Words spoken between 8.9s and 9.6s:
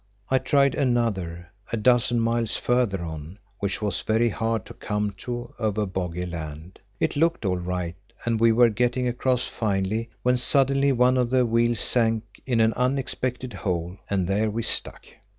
across